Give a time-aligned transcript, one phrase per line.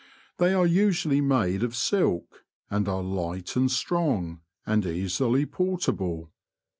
[0.39, 6.31] They are usually made of silk, and are light and strong, and easily portable.